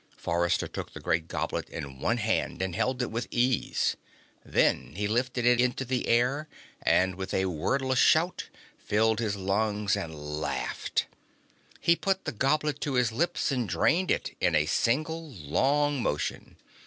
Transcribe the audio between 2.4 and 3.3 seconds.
and held it with